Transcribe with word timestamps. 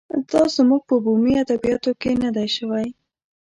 دا 0.31 0.41
زموږ 0.55 0.81
په 0.89 0.95
بومي 1.03 1.33
ادبیاتو 1.43 1.91
کې 2.01 2.11
نه 2.23 2.29
دی 2.35 2.47
شوی. 2.55 2.87